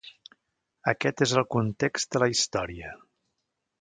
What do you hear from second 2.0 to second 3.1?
de la història.